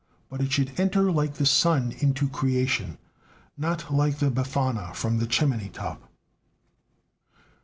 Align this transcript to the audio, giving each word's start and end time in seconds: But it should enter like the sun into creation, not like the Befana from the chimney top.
But 0.29 0.41
it 0.41 0.51
should 0.51 0.79
enter 0.79 1.11
like 1.11 1.35
the 1.35 1.45
sun 1.45 1.91
into 1.99 2.27
creation, 2.27 2.97
not 3.55 3.93
like 3.93 4.17
the 4.17 4.31
Befana 4.31 4.95
from 4.95 5.19
the 5.19 5.27
chimney 5.27 5.69
top. 5.69 6.09